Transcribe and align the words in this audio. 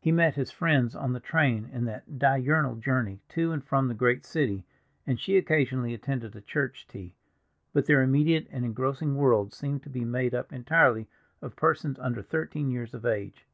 He 0.00 0.10
met 0.10 0.36
his 0.36 0.50
friends 0.50 0.96
on 0.96 1.12
the 1.12 1.20
train 1.20 1.66
in 1.70 1.84
that 1.84 2.18
diurnal 2.18 2.76
journey 2.76 3.20
to 3.28 3.52
and 3.52 3.62
from 3.62 3.88
the 3.88 3.94
great 3.94 4.24
city, 4.24 4.64
and 5.06 5.20
she 5.20 5.36
occasionally 5.36 5.92
attended 5.92 6.34
a 6.34 6.40
church 6.40 6.86
tea; 6.88 7.14
but 7.74 7.84
their 7.84 8.00
immediate 8.00 8.48
and 8.50 8.64
engrossing 8.64 9.16
world 9.16 9.52
seemed 9.52 9.82
to 9.82 9.90
be 9.90 10.02
made 10.02 10.34
up 10.34 10.50
entirely 10.50 11.10
of 11.42 11.56
persons 11.56 11.98
under 11.98 12.22
thirteen 12.22 12.70
years 12.70 12.94
of 12.94 13.04
age. 13.04 13.44